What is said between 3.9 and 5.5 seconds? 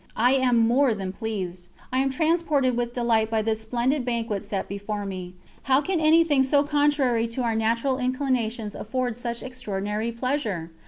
banquet set before me.